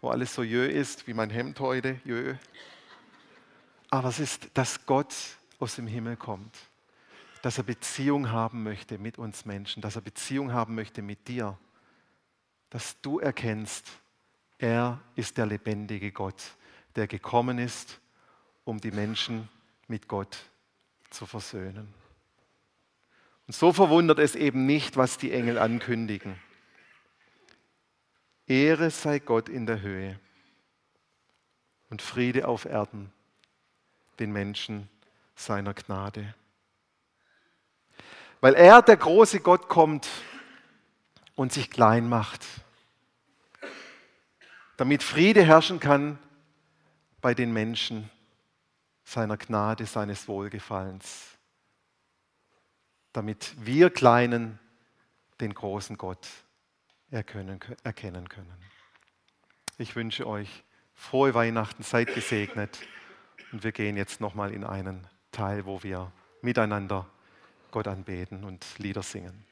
wo 0.00 0.08
alles 0.08 0.34
so 0.34 0.42
Jö 0.42 0.66
ist, 0.66 1.06
wie 1.06 1.14
mein 1.14 1.30
Hemd 1.30 1.60
heute, 1.60 2.00
Jö. 2.04 2.34
Aber 3.90 4.08
es 4.08 4.20
ist, 4.20 4.48
dass 4.54 4.86
Gott 4.86 5.14
aus 5.58 5.76
dem 5.76 5.86
Himmel 5.86 6.16
kommt, 6.16 6.56
dass 7.42 7.58
er 7.58 7.64
Beziehung 7.64 8.30
haben 8.30 8.62
möchte 8.62 8.98
mit 8.98 9.18
uns 9.18 9.44
Menschen, 9.44 9.82
dass 9.82 9.96
er 9.96 10.02
Beziehung 10.02 10.52
haben 10.52 10.74
möchte 10.74 11.02
mit 11.02 11.28
dir, 11.28 11.58
dass 12.70 13.00
du 13.00 13.18
erkennst, 13.18 13.86
er 14.58 15.00
ist 15.16 15.38
der 15.38 15.46
lebendige 15.46 16.12
Gott, 16.12 16.42
der 16.94 17.06
gekommen 17.06 17.58
ist, 17.58 18.00
um 18.64 18.80
die 18.80 18.90
Menschen 18.90 19.48
mit 19.88 20.06
Gott 20.06 20.38
zu 21.10 21.26
versöhnen. 21.26 21.92
Und 23.46 23.54
so 23.54 23.72
verwundert 23.72 24.18
es 24.18 24.36
eben 24.36 24.66
nicht, 24.66 24.96
was 24.96 25.18
die 25.18 25.32
Engel 25.32 25.58
ankündigen. 25.58 26.36
Ehre 28.50 28.90
sei 28.90 29.18
Gott 29.18 29.48
in 29.48 29.66
der 29.66 29.80
Höhe 29.80 30.18
und 31.88 32.02
Friede 32.02 32.48
auf 32.48 32.64
Erden, 32.64 33.12
den 34.18 34.32
Menschen 34.32 34.88
seiner 35.34 35.74
Gnade. 35.74 36.34
Weil 38.40 38.54
er, 38.54 38.82
der 38.82 38.96
große 38.96 39.40
Gott, 39.40 39.68
kommt 39.68 40.08
und 41.34 41.52
sich 41.52 41.70
klein 41.70 42.08
macht 42.08 42.44
damit 44.80 45.02
Friede 45.02 45.44
herrschen 45.44 45.78
kann 45.78 46.18
bei 47.20 47.34
den 47.34 47.52
Menschen 47.52 48.08
seiner 49.04 49.36
Gnade, 49.36 49.84
seines 49.84 50.26
Wohlgefallens, 50.26 51.36
damit 53.12 53.52
wir 53.58 53.90
Kleinen 53.90 54.58
den 55.38 55.52
großen 55.52 55.98
Gott 55.98 56.26
erkennen 57.10 57.58
können. 58.28 58.56
Ich 59.78 59.96
wünsche 59.96 60.26
euch 60.26 60.64
frohe 60.94 61.34
Weihnachten, 61.34 61.82
seid 61.82 62.14
gesegnet 62.14 62.78
und 63.52 63.64
wir 63.64 63.72
gehen 63.72 63.96
jetzt 63.96 64.20
nochmal 64.20 64.52
in 64.52 64.64
einen 64.64 65.06
Teil, 65.32 65.64
wo 65.64 65.82
wir 65.82 66.12
miteinander 66.42 67.08
Gott 67.70 67.88
anbeten 67.88 68.44
und 68.44 68.78
Lieder 68.78 69.02
singen. 69.02 69.49